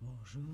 [0.00, 0.44] Bonjour.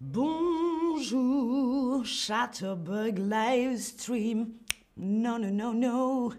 [0.00, 4.50] Bonjour, Chatterbug Livestream.
[4.96, 6.30] Non, non, non, non.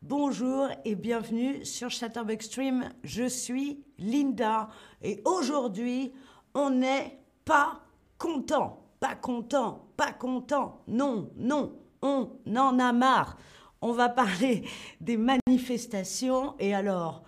[0.00, 2.90] Bonjour et bienvenue sur Chatterbug Stream.
[3.02, 4.68] Je suis Linda
[5.02, 6.12] et aujourd'hui,
[6.54, 7.80] on n'est pas
[8.18, 8.84] content.
[9.00, 10.80] Pas content, pas content.
[10.86, 13.36] Non, non, on en a marre.
[13.80, 14.64] On va parler
[15.00, 17.24] des manifestations et alors,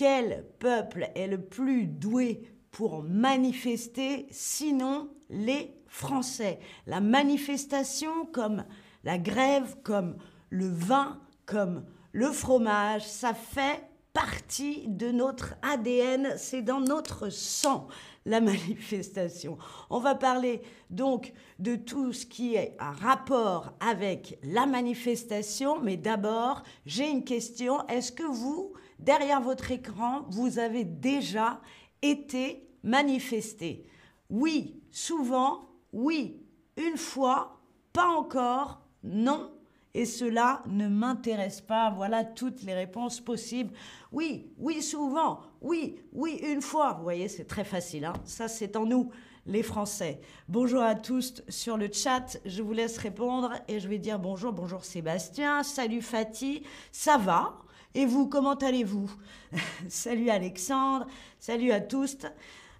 [0.00, 6.58] quel peuple est le plus doué pour manifester, sinon les Français.
[6.86, 8.64] La manifestation comme
[9.04, 10.16] la grève, comme
[10.48, 17.86] le vin, comme le fromage, ça fait partie de notre ADN, c'est dans notre sang
[18.24, 19.58] la manifestation.
[19.90, 25.98] On va parler donc de tout ce qui est un rapport avec la manifestation, mais
[25.98, 27.86] d'abord, j'ai une question.
[27.88, 31.60] Est-ce que vous, derrière votre écran, vous avez déjà
[32.02, 33.86] été manifesté
[34.28, 36.42] Oui, souvent, oui,
[36.76, 37.60] une fois,
[37.92, 39.50] pas encore, non,
[39.92, 41.90] et cela ne m'intéresse pas.
[41.90, 43.72] Voilà toutes les réponses possibles.
[44.12, 46.92] Oui, oui, souvent, oui, oui, une fois.
[46.92, 48.04] Vous voyez, c'est très facile.
[48.04, 49.10] Hein Ça, c'est en nous,
[49.46, 50.20] les Français.
[50.48, 52.38] Bonjour à tous sur le chat.
[52.44, 54.52] Je vous laisse répondre et je vais dire bonjour.
[54.52, 55.64] Bonjour Sébastien.
[55.64, 56.62] Salut Fatih.
[56.92, 57.58] Ça va?
[57.94, 59.10] Et vous, comment allez-vous
[59.88, 61.06] Salut Alexandre.
[61.38, 62.16] Salut à tous.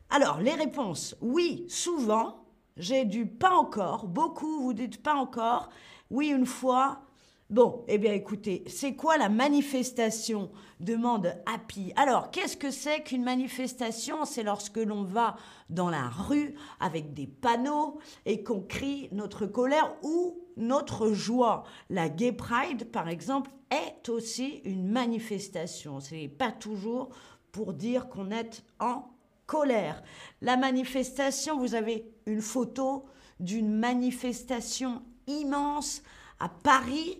[0.09, 1.17] Alors, les réponses.
[1.21, 2.45] Oui, souvent.
[2.77, 4.07] J'ai du pas encore.
[4.07, 5.69] Beaucoup, vous dites pas encore.
[6.11, 7.03] Oui, une fois.
[7.51, 10.53] Bon, eh bien écoutez, c'est quoi la manifestation?
[10.79, 11.93] Demande Happy.
[11.97, 14.25] Alors, qu'est-ce que c'est qu'une manifestation?
[14.25, 15.35] C'est lorsque l'on va
[15.69, 21.65] dans la rue avec des panneaux et qu'on crie notre colère ou notre joie.
[21.89, 25.99] La Gay Pride, par exemple, est aussi une manifestation.
[25.99, 27.09] Ce n'est pas toujours
[27.51, 29.11] pour dire qu'on est en
[29.47, 30.05] colère.
[30.41, 33.07] La manifestation, vous avez une photo
[33.41, 36.05] d'une manifestation immense
[36.41, 37.19] à Paris.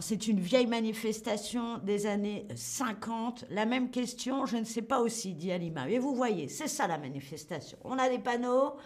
[0.00, 3.46] C'est une vieille manifestation des années 50.
[3.50, 5.86] La même question, je ne sais pas aussi, dit Alima.
[5.86, 7.76] Mais vous voyez, c'est ça la manifestation.
[7.82, 8.76] On a des panneaux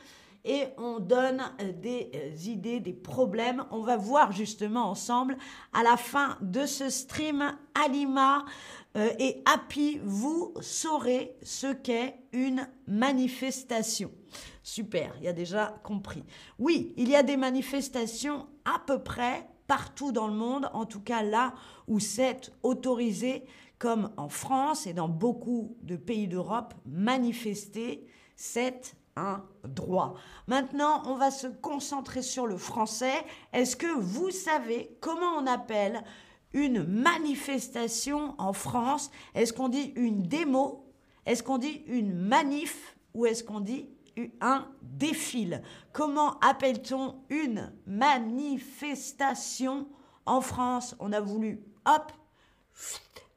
[0.45, 3.65] et on donne euh, des euh, idées, des problèmes.
[3.71, 5.37] On va voir justement ensemble
[5.73, 8.45] à la fin de ce stream Alima
[8.97, 14.11] euh, et Happy, vous saurez ce qu'est une manifestation.
[14.63, 16.25] Super, il y a déjà compris.
[16.59, 21.01] Oui, il y a des manifestations à peu près partout dans le monde, en tout
[21.01, 21.55] cas là
[21.89, 23.45] où c'est autorisé,
[23.79, 30.15] comme en France et dans beaucoup de pays d'Europe, manifester, c'est un droit.
[30.47, 33.25] Maintenant, on va se concentrer sur le français.
[33.53, 36.03] Est-ce que vous savez comment on appelle
[36.53, 39.11] une manifestation en France?
[39.35, 40.87] Est-ce qu'on dit une démo?
[41.27, 42.97] Est-ce qu'on dit une manif?
[43.15, 43.89] Ou est-ce qu'on dit
[44.41, 45.63] un défile.
[45.93, 49.89] Comment appelle-t-on une manifestation
[50.27, 50.95] en France?
[51.01, 52.13] On a voulu, hop,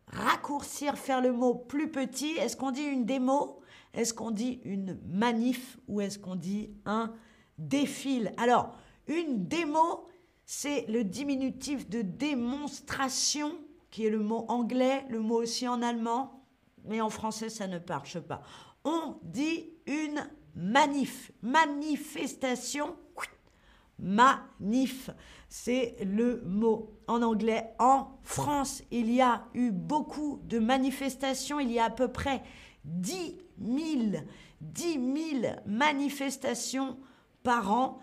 [0.08, 2.32] raccourcir, faire le mot plus petit.
[2.32, 3.62] Est-ce qu'on dit une démo?
[3.94, 7.14] Est-ce qu'on dit une manif Ou est-ce qu'on dit un
[7.58, 8.34] défile?
[8.38, 8.76] Alors,
[9.08, 10.08] une démo,
[10.46, 13.58] c'est le diminutif de démonstration,
[13.90, 16.44] qui est le mot anglais, le mot aussi en allemand,
[16.86, 18.42] mais en français, ça ne marche pas.
[18.84, 22.96] On dit une manif, manifestation,
[24.00, 25.10] manif,
[25.48, 27.74] c'est le mot en anglais.
[27.80, 32.42] En France, il y a eu beaucoup de manifestations, il y a à peu près
[32.86, 34.24] 10 000,
[34.62, 36.98] 10 000 manifestations
[37.44, 38.00] par an.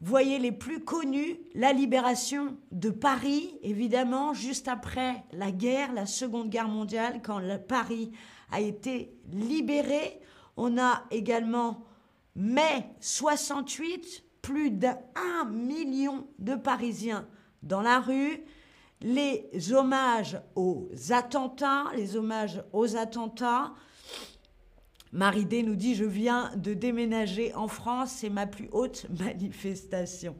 [0.00, 6.50] Voyez les plus connus, la libération de Paris, évidemment, juste après la guerre, la Seconde
[6.50, 8.12] Guerre mondiale, quand Paris
[8.52, 10.20] a été libéré.
[10.60, 11.84] On a également
[12.34, 14.98] mai 68, plus d'un
[15.48, 17.28] million de Parisiens
[17.62, 18.42] dans la rue.
[19.00, 23.72] Les hommages aux attentats, les hommages aux attentats.
[25.12, 30.34] Marie D nous dit Je viens de déménager en France, c'est ma plus haute manifestation.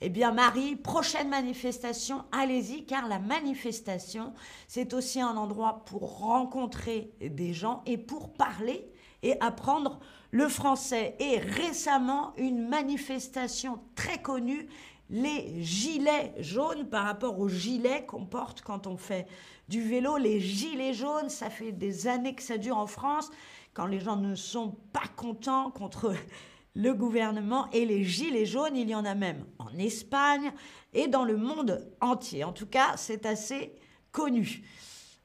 [0.00, 4.34] Eh bien, Marie, prochaine manifestation, allez-y, car la manifestation,
[4.68, 8.88] c'est aussi un endroit pour rencontrer des gens et pour parler
[9.24, 9.98] et apprendre
[10.30, 11.16] le français.
[11.18, 14.68] Et récemment, une manifestation très connue,
[15.10, 19.26] les gilets jaunes par rapport aux gilets qu'on porte quand on fait
[19.68, 20.18] du vélo.
[20.18, 23.30] Les gilets jaunes, ça fait des années que ça dure en France,
[23.72, 26.14] quand les gens ne sont pas contents contre
[26.74, 27.68] le gouvernement.
[27.72, 30.52] Et les gilets jaunes, il y en a même en Espagne
[30.92, 32.44] et dans le monde entier.
[32.44, 33.74] En tout cas, c'est assez
[34.12, 34.62] connu.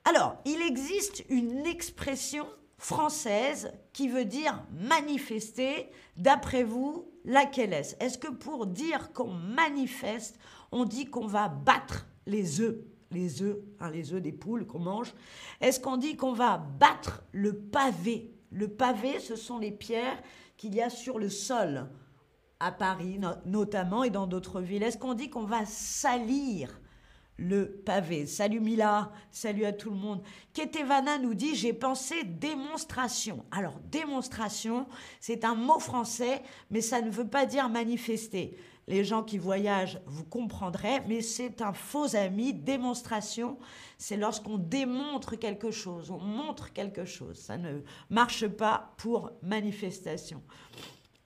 [0.05, 2.47] Alors, il existe une expression
[2.79, 5.91] française qui veut dire manifester.
[6.17, 7.95] D'après vous, laquelle est-ce?
[7.99, 10.39] Est-ce que pour dire qu'on manifeste,
[10.71, 12.77] on dit qu'on va battre les œufs
[13.11, 15.13] les œufs, hein, les œufs des poules qu'on mange?
[15.61, 18.35] Est-ce qu'on dit qu'on va battre le pavé?
[18.51, 20.21] Le pavé, ce sont les pierres
[20.57, 21.89] qu'il y a sur le sol,
[22.59, 24.83] à Paris notamment et dans d'autres villes.
[24.83, 26.79] Est-ce qu'on dit qu'on va salir
[27.39, 28.25] le pavé.
[28.25, 30.21] Salut Mila, salut à tout le monde.
[30.53, 33.45] Ketevana nous dit j'ai pensé démonstration.
[33.51, 34.85] Alors démonstration,
[35.19, 38.57] c'est un mot français, mais ça ne veut pas dire manifester.
[38.87, 42.53] Les gens qui voyagent, vous comprendrez, mais c'est un faux ami.
[42.53, 43.57] Démonstration,
[43.97, 47.37] c'est lorsqu'on démontre quelque chose, on montre quelque chose.
[47.37, 50.41] Ça ne marche pas pour manifestation.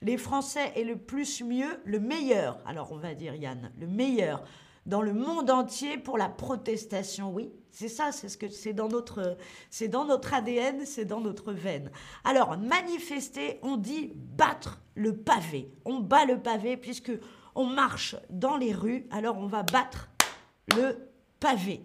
[0.02, 2.58] Les Français est le plus mieux, le meilleur.
[2.66, 4.44] Alors on va dire Yann, le meilleur
[4.86, 7.32] dans le monde entier pour la protestation.
[7.32, 9.36] Oui, c'est ça, c'est ce que c'est dans notre
[9.70, 11.90] c'est dans notre ADN, c'est dans notre veine.
[12.24, 15.72] Alors, manifester, on dit battre le pavé.
[15.84, 17.12] On bat le pavé puisque
[17.54, 20.08] on marche dans les rues, alors on va battre
[20.76, 21.10] le
[21.40, 21.82] pavé.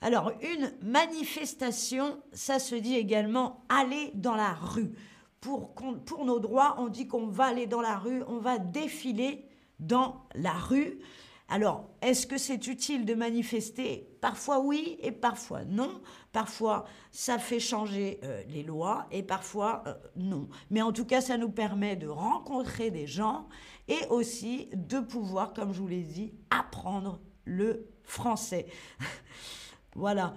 [0.00, 4.92] Alors, une manifestation, ça se dit également aller dans la rue.
[5.40, 9.48] Pour, pour nos droits, on dit qu'on va aller dans la rue, on va défiler
[9.78, 10.98] dans la rue.
[11.48, 14.08] Alors, est-ce que c'est utile de manifester?
[14.20, 16.00] Parfois oui et parfois non.
[16.32, 20.48] Parfois, ça fait changer euh, les lois et parfois euh, non.
[20.70, 23.48] Mais en tout cas, ça nous permet de rencontrer des gens
[23.86, 28.66] et aussi de pouvoir, comme je vous l'ai dit, apprendre le français.
[29.94, 30.34] voilà.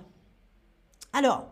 [1.11, 1.49] Alors,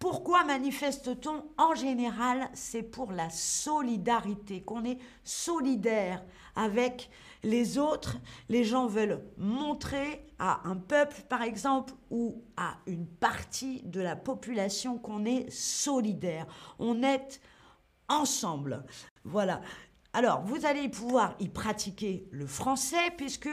[0.00, 6.24] pourquoi manifeste-t-on En général, c'est pour la solidarité, qu'on est solidaire
[6.56, 7.08] avec
[7.42, 8.16] les autres.
[8.48, 14.16] Les gens veulent montrer à un peuple, par exemple, ou à une partie de la
[14.16, 16.46] population qu'on est solidaire.
[16.78, 17.40] On est
[18.08, 18.84] ensemble.
[19.24, 19.60] Voilà.
[20.12, 23.50] Alors, vous allez pouvoir y pratiquer le français, puisque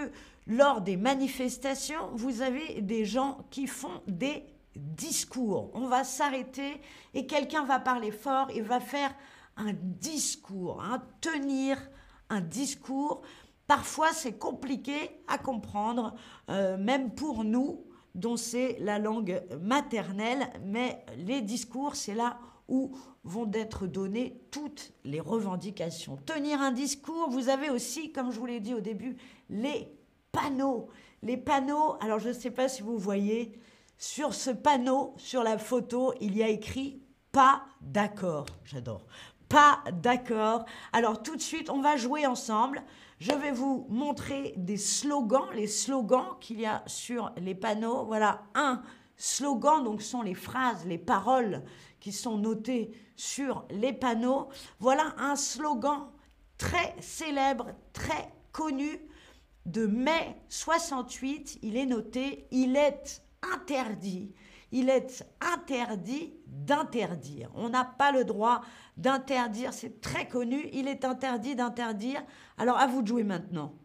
[0.47, 4.43] lors des manifestations, vous avez des gens qui font des
[4.75, 5.71] discours.
[5.73, 6.81] On va s'arrêter
[7.13, 9.13] et quelqu'un va parler fort et va faire
[9.55, 11.77] un discours, hein, tenir
[12.29, 13.21] un discours.
[13.67, 14.95] Parfois, c'est compliqué
[15.27, 16.13] à comprendre,
[16.49, 22.95] euh, même pour nous, dont c'est la langue maternelle, mais les discours, c'est là où
[23.23, 26.17] vont être données toutes les revendications.
[26.25, 29.15] Tenir un discours, vous avez aussi, comme je vous l'ai dit au début,
[29.49, 29.87] les
[30.31, 30.89] panneaux.
[31.21, 33.57] Les panneaux, alors je ne sais pas si vous voyez,
[33.97, 37.01] sur ce panneau, sur la photo, il y a écrit
[37.31, 38.45] pas d'accord.
[38.65, 39.05] J'adore.
[39.47, 40.65] Pas d'accord.
[40.91, 42.83] Alors tout de suite, on va jouer ensemble.
[43.25, 48.03] Je vais vous montrer des slogans, les slogans qu'il y a sur les panneaux.
[48.03, 48.81] Voilà, un
[49.15, 51.63] slogan, donc sont les phrases, les paroles
[52.01, 54.49] qui sont notées sur les panneaux.
[54.79, 56.09] Voilà un slogan
[56.57, 58.99] très célèbre, très connu
[59.65, 61.59] de mai 68.
[61.61, 63.23] Il est noté, il est
[63.53, 64.33] interdit.
[64.73, 67.51] Il est interdit d'interdire.
[67.53, 68.61] On n'a pas le droit
[68.97, 72.21] d'interdire, c'est très connu, il est interdit d'interdire.
[72.57, 73.75] Alors à vous de jouer maintenant.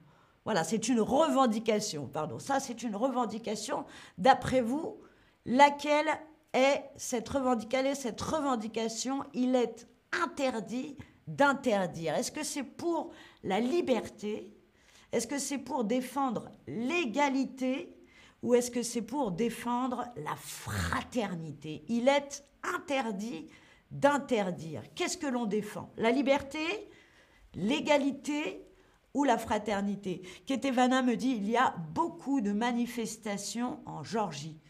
[0.44, 2.38] Voilà, c'est une revendication, pardon.
[2.38, 3.84] Ça, c'est une revendication.
[4.16, 4.98] D'après vous,
[5.44, 6.08] laquelle
[6.54, 7.94] est cette revendication?
[7.94, 9.86] Cette revendication, il est
[10.24, 10.96] interdit
[11.26, 12.14] d'interdire.
[12.14, 13.10] Est-ce que c'est pour
[13.44, 14.56] la liberté?
[15.12, 17.97] Est-ce que c'est pour défendre l'égalité?
[18.42, 21.84] Ou est-ce que c'est pour défendre la fraternité?
[21.88, 23.48] Il est interdit
[23.90, 24.82] d'interdire.
[24.94, 25.90] Qu'est-ce que l'on défend?
[25.96, 26.58] La liberté
[27.54, 28.66] L'égalité
[29.14, 30.22] ou la fraternité?
[30.46, 34.60] Ketevana me dit il y a beaucoup de manifestations en Georgie.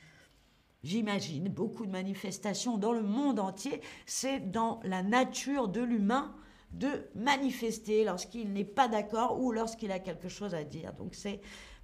[0.84, 3.80] J'imagine beaucoup de manifestations dans le monde entier.
[4.06, 6.34] C'est dans la nature de l'humain
[6.70, 10.92] de manifester lorsqu'il n'est pas d'accord ou lorsqu'il a quelque chose à dire.
[10.92, 11.40] Donc c'est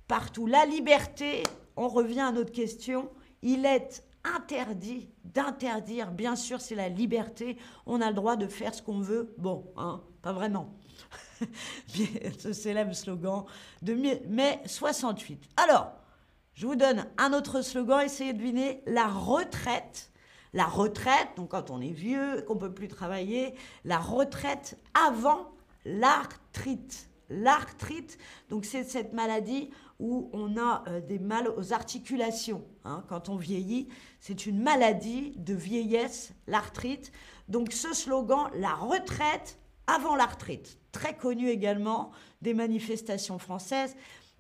[0.07, 0.47] partout.
[0.47, 1.43] La liberté,
[1.77, 3.11] on revient à notre question,
[3.43, 6.11] il est interdit d'interdire.
[6.11, 7.59] Bien sûr, c'est la liberté.
[7.87, 9.35] On a le droit de faire ce qu'on veut.
[9.39, 10.75] Bon, hein, pas vraiment.
[12.39, 13.45] ce célèbre slogan
[13.83, 15.43] de mai 68.
[15.57, 15.93] Alors,
[16.55, 18.01] je vous donne un autre slogan.
[18.01, 20.11] Essayez de deviner la retraite.
[20.53, 23.55] La retraite, donc quand on est vieux, qu'on peut plus travailler,
[23.85, 25.51] la retraite avant
[25.85, 27.11] l'arthrite.
[27.29, 28.19] L'arthrite,
[28.51, 32.65] donc c'est cette maladie où on a euh, des mal aux articulations.
[32.85, 33.89] Hein, quand on vieillit,
[34.21, 37.13] c'est une maladie de vieillesse, l'arthrite.
[37.49, 42.11] Donc ce slogan, la retraite avant l'arthrite, très connu également
[42.43, 43.97] des manifestations françaises.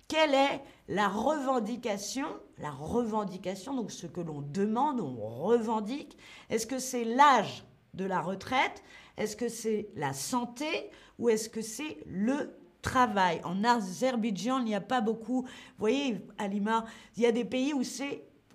[0.08, 2.26] Quelle est la revendication
[2.58, 6.16] La revendication, donc ce que l'on demande, on revendique?
[6.50, 8.82] Est-ce que c'est l'âge de la retraite?
[9.16, 10.90] Est-ce que c'est la santé?
[11.18, 15.42] Ou est-ce que c'est le travail En Azerbaïdjan, il n'y a pas beaucoup.
[15.42, 15.48] Vous
[15.78, 16.84] voyez, Alima,
[17.16, 17.82] il y a des pays où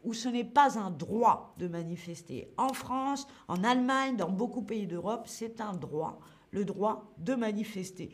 [0.06, 2.54] où ce n'est pas un droit de manifester.
[2.58, 6.20] En France, en Allemagne, dans beaucoup de pays d'Europe, c'est un droit,
[6.52, 8.10] le droit de manifester.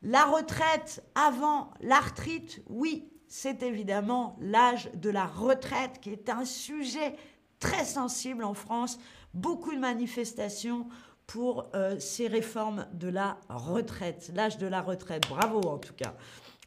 [0.00, 7.14] La retraite avant l'arthrite, oui, c'est évidemment l'âge de la retraite qui est un sujet
[7.58, 8.98] très sensible en France.
[9.34, 10.88] Beaucoup de manifestations
[11.32, 15.26] pour euh, ces réformes de la retraite, l'âge de la retraite.
[15.30, 16.14] Bravo en tout cas.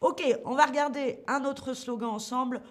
[0.02, 2.64] Ok, on va regarder un autre slogan ensemble.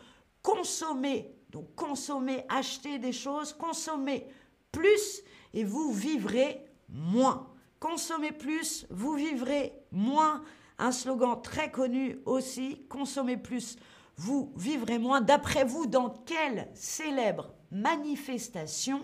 [0.42, 4.26] Consommer, donc consommer, acheter des choses, consommer
[4.72, 5.22] plus
[5.52, 7.46] et vous vivrez moins.
[7.78, 10.42] Consommez plus, vous vivrez moins.
[10.80, 13.76] Un slogan très connu aussi, consommez plus,
[14.16, 15.20] vous vivrez moins.
[15.20, 19.00] D'après vous, dans quelle célèbre manifestation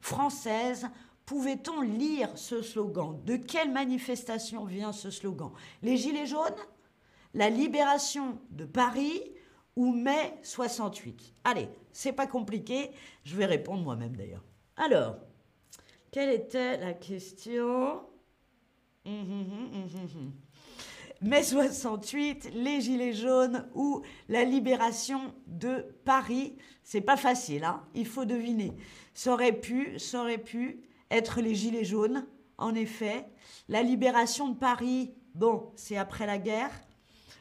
[0.00, 0.86] française
[1.26, 3.20] pouvait-on lire ce slogan?
[3.24, 5.50] De quelle manifestation vient ce slogan?
[5.82, 6.54] Les Gilets jaunes?
[7.34, 9.20] La libération de Paris
[9.74, 12.90] ou mai 68 Allez, c'est pas compliqué,
[13.24, 14.44] je vais répondre moi-même d'ailleurs.
[14.76, 15.16] Alors,
[16.10, 18.00] quelle était la question?
[19.04, 20.32] Hum, hum, hum,
[21.20, 26.56] mai 68, les Gilets jaunes ou la libération de Paris?
[26.82, 27.82] C'est pas facile, hein?
[27.94, 28.72] Il faut deviner.
[29.12, 32.26] Ça aurait pu, ça aurait pu être les Gilets jaunes,
[32.58, 33.26] en effet.
[33.68, 36.70] La libération de Paris, bon, c'est après la guerre.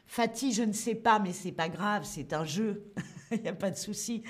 [0.07, 2.91] Fatih, je ne sais pas, mais c'est pas grave, c'est un jeu,
[3.31, 4.23] il n'y a pas de souci.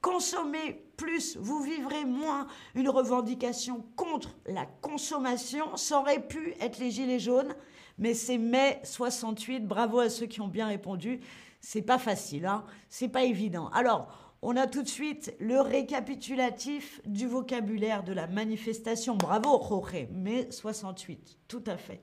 [0.00, 2.46] Consommer plus, vous vivrez moins.
[2.74, 7.54] Une revendication contre la consommation, ça aurait pu être les gilets jaunes,
[7.98, 9.66] mais c'est mai 68.
[9.66, 11.20] Bravo à ceux qui ont bien répondu.
[11.60, 13.68] C'est pas facile, hein c'est pas évident.
[13.68, 19.16] Alors, on a tout de suite le récapitulatif du vocabulaire de la manifestation.
[19.16, 22.02] Bravo, Jorge, mai 68, tout à fait.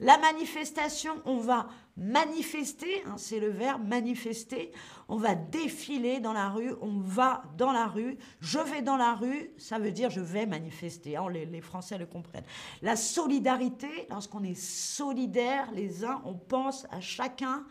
[0.00, 4.72] La manifestation, on va manifester, hein, c'est le verbe manifester,
[5.08, 9.14] on va défiler dans la rue, on va dans la rue, je vais dans la
[9.14, 12.44] rue, ça veut dire je vais manifester, hein, les, Français le comprennent.
[12.82, 17.64] La solidarité, lorsqu'on est solidaire les uns, on pense à chacun,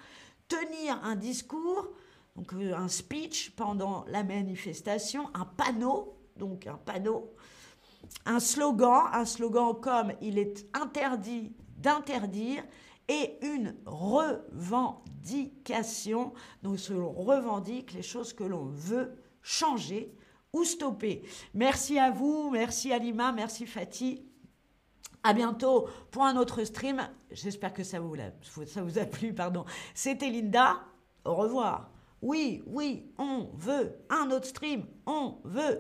[0.48, 1.90] tenir un discours,
[2.36, 7.34] donc euh, un speech pendant la manifestation, un panneau, donc un panneau,
[8.26, 12.64] un slogan, un slogan comme il est interdit d'interdire
[13.08, 16.34] et une revendication.
[16.64, 20.14] Donc, on revendique les choses que l'on veut changer
[20.54, 21.22] ou stopper.
[21.54, 24.26] Merci à vous, merci Alima, merci Fatih.
[25.24, 27.02] À bientôt pour un autre stream.
[27.32, 29.34] J'espère que ça vous, a, ça vous a plu.
[29.34, 29.66] Pardon.
[29.96, 30.84] C'était Linda.
[31.24, 31.90] Au revoir.
[32.26, 34.88] Oui, oui, on veut un autre stream.
[35.06, 35.74] On veut